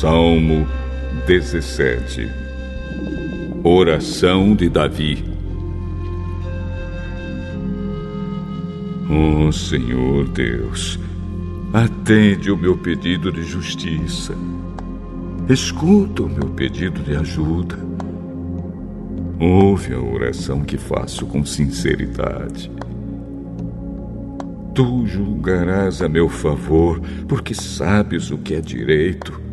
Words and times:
Salmo 0.00 0.66
17 1.24 2.28
Oração 3.62 4.56
de 4.56 4.68
Davi 4.68 5.24
Oh 9.08 9.52
Senhor 9.52 10.28
Deus, 10.30 10.98
atende 11.72 12.50
o 12.50 12.56
meu 12.56 12.76
pedido 12.76 13.30
de 13.30 13.44
justiça. 13.44 14.34
Escuta 15.48 16.24
o 16.24 16.28
meu 16.28 16.48
pedido 16.50 17.00
de 17.00 17.14
ajuda. 17.14 17.78
Ouve 19.38 19.94
a 19.94 20.00
oração 20.00 20.62
que 20.62 20.76
faço 20.76 21.24
com 21.26 21.44
sinceridade. 21.44 22.70
Tu 24.74 25.06
julgarás 25.06 26.02
a 26.02 26.08
meu 26.08 26.28
favor, 26.28 27.00
porque 27.28 27.54
sabes 27.54 28.32
o 28.32 28.38
que 28.38 28.54
é 28.54 28.60
direito. 28.60 29.43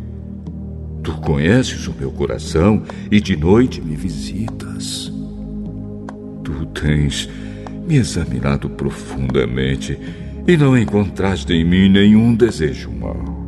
Tu 1.02 1.12
conheces 1.20 1.86
o 1.88 1.94
meu 1.98 2.10
coração 2.10 2.82
e 3.10 3.20
de 3.20 3.36
noite 3.36 3.80
me 3.80 3.96
visitas. 3.96 5.12
Tu 6.44 6.66
tens 6.66 7.28
me 7.86 7.96
examinado 7.96 8.70
profundamente 8.70 9.98
e 10.46 10.56
não 10.56 10.76
encontraste 10.76 11.52
em 11.52 11.64
mim 11.64 11.88
nenhum 11.88 12.34
desejo 12.34 12.90
mau. 12.90 13.42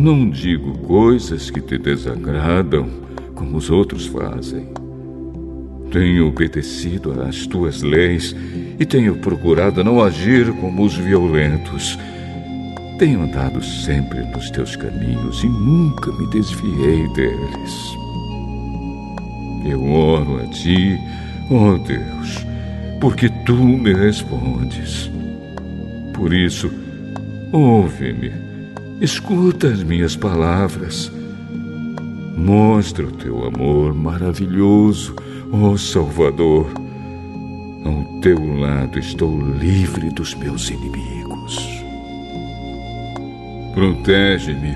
Não 0.00 0.30
digo 0.30 0.78
coisas 0.78 1.50
que 1.50 1.60
te 1.60 1.76
desagradam 1.76 2.88
como 3.34 3.56
os 3.56 3.70
outros 3.70 4.06
fazem. 4.06 4.68
Tenho 5.90 6.28
obedecido 6.28 7.20
às 7.22 7.46
tuas 7.46 7.82
leis 7.82 8.34
e 8.78 8.86
tenho 8.86 9.16
procurado 9.16 9.82
não 9.82 10.02
agir 10.02 10.52
como 10.54 10.84
os 10.84 10.94
violentos. 10.94 11.98
Tenho 13.00 13.22
andado 13.22 13.64
sempre 13.64 14.20
nos 14.26 14.50
teus 14.50 14.76
caminhos 14.76 15.42
e 15.42 15.48
nunca 15.48 16.12
me 16.12 16.26
desviei 16.26 17.08
deles. 17.14 17.96
Eu 19.64 19.82
oro 19.90 20.38
a 20.38 20.46
ti 20.48 20.98
Oh 21.50 21.78
Deus, 21.78 22.46
porque 23.00 23.30
tu 23.46 23.54
me 23.56 23.94
respondes. 23.94 25.10
Por 26.12 26.30
isso, 26.34 26.70
ouve-me, 27.50 28.32
escuta 29.00 29.68
as 29.68 29.82
minhas 29.82 30.14
palavras. 30.14 31.10
Mostra 32.36 33.06
o 33.06 33.12
teu 33.12 33.46
amor 33.46 33.94
maravilhoso, 33.94 35.16
ó 35.50 35.70
oh 35.70 35.78
Salvador. 35.78 36.70
Ao 37.82 38.20
teu 38.20 38.60
lado 38.60 38.98
estou 38.98 39.40
livre 39.40 40.10
dos 40.10 40.34
meus 40.34 40.68
inimigos. 40.68 41.79
Protege-me 43.74 44.74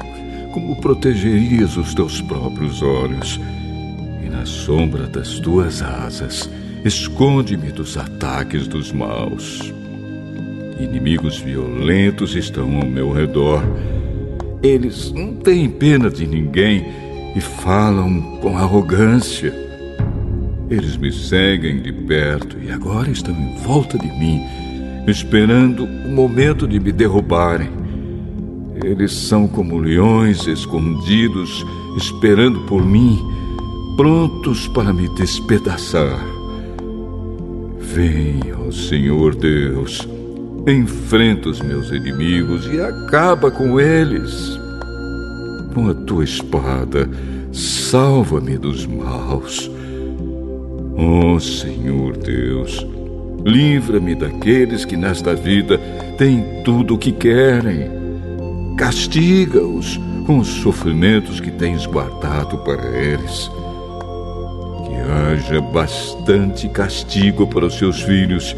como 0.53 0.77
protegerias 0.77 1.77
os 1.77 1.95
teus 1.95 2.21
próprios 2.21 2.83
olhos, 2.83 3.41
e 4.25 4.29
na 4.29 4.47
sombra 4.47 5.07
das 5.07 5.39
tuas 5.41 5.83
asas 5.83 6.49
Esconde-me 6.85 7.73
dos 7.73 7.97
ataques 7.97 8.69
dos 8.69 8.93
maus. 8.93 9.73
Inimigos 10.79 11.39
violentos 11.39 12.37
estão 12.37 12.77
ao 12.77 12.87
meu 12.87 13.11
redor. 13.11 13.65
Eles 14.63 15.11
não 15.11 15.35
têm 15.35 15.71
pena 15.71 16.11
de 16.11 16.27
ninguém 16.27 16.85
e 17.35 17.41
falam 17.41 18.39
com 18.43 18.59
arrogância. 18.59 19.51
Eles 20.69 20.99
me 20.99 21.11
seguem 21.11 21.81
de 21.81 21.91
perto 21.91 22.59
e 22.63 22.71
agora 22.71 23.11
estão 23.11 23.35
em 23.35 23.57
volta 23.63 23.97
de 23.97 24.09
mim, 24.19 24.43
esperando 25.07 25.85
o 25.85 26.11
momento 26.11 26.69
de 26.69 26.79
me 26.79 26.93
derrubarem. 26.93 27.71
Eles 28.83 29.13
são 29.13 29.47
como 29.47 29.79
leões 29.79 30.47
escondidos, 30.47 31.65
esperando 31.97 32.61
por 32.63 32.85
mim, 32.85 33.19
prontos 33.97 34.67
para 34.69 34.93
me 34.93 35.09
despedaçar. 35.11 36.25
Vem, 37.79 38.41
ó 38.67 38.73
Senhor 38.73 39.35
Deus, 39.37 40.09
enfrenta 40.67 41.49
os 41.49 41.61
meus 41.61 41.91
inimigos 41.91 42.67
e 42.67 42.81
acaba 42.81 43.51
com 43.51 43.79
eles. 43.79 44.59
Com 45.73 45.89
a 45.89 45.95
tua 45.95 46.25
espada, 46.25 47.09
salva-me 47.53 48.59
dos 48.59 48.87
maus. 48.87 49.71
Ó 50.97 51.39
Senhor 51.39 52.17
Deus, 52.17 52.85
livra-me 53.45 54.15
daqueles 54.15 54.85
que 54.85 54.97
nesta 54.97 55.35
vida 55.35 55.79
têm 56.19 56.63
tudo 56.65 56.95
o 56.95 56.99
que 56.99 57.13
querem. 57.13 58.04
Castiga-os 58.77 60.01
com 60.27 60.39
os 60.39 60.49
sofrimentos 60.49 61.41
que 61.41 61.51
tens 61.51 61.87
guardado 61.87 62.59
para 62.59 62.97
eles 62.97 63.51
haja 65.35 65.61
bastante 65.61 66.69
castigo 66.69 67.47
para 67.47 67.67
os 67.67 67.75
seus 67.75 68.03
filhos 68.03 68.57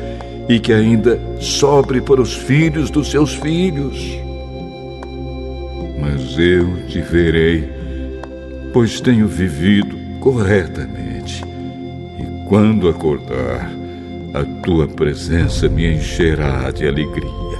e 0.49 0.60
que 0.60 0.72
ainda 0.72 1.19
sobre 1.41 2.00
para 2.00 2.21
os 2.21 2.34
filhos 2.34 2.91
dos 2.91 3.10
seus 3.10 3.34
filhos. 3.34 3.99
Mas 6.00 6.38
eu 6.38 6.87
te 6.87 7.00
verei, 7.00 7.69
pois 8.72 9.00
tenho 9.00 9.27
vivido 9.27 9.97
corretamente. 10.21 11.43
E 12.19 12.48
quando 12.48 12.88
acordar, 12.88 13.71
a 14.34 14.44
tua 14.62 14.87
presença 14.87 15.69
me 15.69 15.94
encherá 15.94 16.71
de 16.71 16.87
alegria. 16.87 17.56